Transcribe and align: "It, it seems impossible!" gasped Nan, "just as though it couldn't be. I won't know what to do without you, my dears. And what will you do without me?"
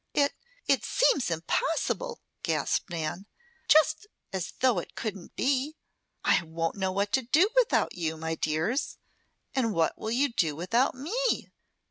"It, 0.15 0.33
it 0.67 0.83
seems 0.83 1.29
impossible!" 1.29 2.21
gasped 2.41 2.89
Nan, 2.89 3.27
"just 3.67 4.07
as 4.33 4.53
though 4.59 4.79
it 4.79 4.95
couldn't 4.95 5.35
be. 5.35 5.75
I 6.23 6.43
won't 6.43 6.73
know 6.75 6.91
what 6.91 7.11
to 7.11 7.21
do 7.21 7.47
without 7.55 7.93
you, 7.93 8.17
my 8.17 8.33
dears. 8.33 8.97
And 9.53 9.75
what 9.75 9.99
will 9.99 10.09
you 10.09 10.29
do 10.33 10.55
without 10.55 10.95
me?" 10.95 11.51